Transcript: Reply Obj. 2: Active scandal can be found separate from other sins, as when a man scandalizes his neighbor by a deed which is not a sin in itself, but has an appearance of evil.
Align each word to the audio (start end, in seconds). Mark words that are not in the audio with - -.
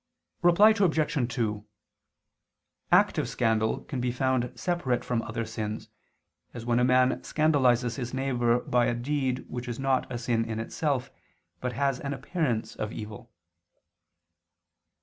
Reply 0.41 0.71
Obj. 0.71 1.31
2: 1.35 1.63
Active 2.91 3.29
scandal 3.29 3.81
can 3.81 4.01
be 4.01 4.11
found 4.11 4.51
separate 4.59 5.05
from 5.05 5.21
other 5.21 5.45
sins, 5.45 5.89
as 6.55 6.65
when 6.65 6.79
a 6.79 6.83
man 6.83 7.23
scandalizes 7.23 7.97
his 7.97 8.11
neighbor 8.11 8.61
by 8.61 8.87
a 8.87 8.95
deed 8.95 9.45
which 9.47 9.67
is 9.67 9.77
not 9.77 10.11
a 10.11 10.17
sin 10.17 10.43
in 10.43 10.59
itself, 10.59 11.11
but 11.59 11.73
has 11.73 11.99
an 11.99 12.15
appearance 12.15 12.75
of 12.75 12.91
evil. 12.91 13.31